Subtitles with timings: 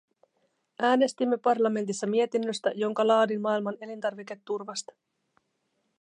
[0.79, 4.93] Äänestimme parlamentissa mietinnöstä, jonka laadin maailman elintarviketurvasta.